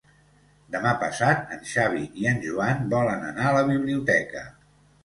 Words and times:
Demà 0.75 0.93
passat 1.03 1.53
en 1.57 1.61
Xavi 1.73 2.09
i 2.23 2.27
en 2.33 2.43
Joan 2.49 2.85
volen 2.97 3.31
anar 3.31 3.49
a 3.53 3.57
la 3.61 3.65
biblioteca. 3.73 4.47